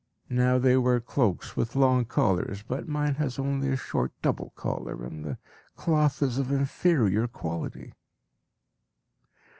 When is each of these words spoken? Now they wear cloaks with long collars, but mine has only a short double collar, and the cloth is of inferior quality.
Now 0.31 0.57
they 0.57 0.77
wear 0.77 0.99
cloaks 0.99 1.55
with 1.55 1.75
long 1.75 2.05
collars, 2.05 2.63
but 2.67 2.87
mine 2.87 3.13
has 3.21 3.37
only 3.37 3.69
a 3.69 3.77
short 3.77 4.11
double 4.23 4.49
collar, 4.55 5.03
and 5.05 5.23
the 5.23 5.37
cloth 5.75 6.23
is 6.23 6.39
of 6.39 6.51
inferior 6.51 7.27
quality. 7.27 7.93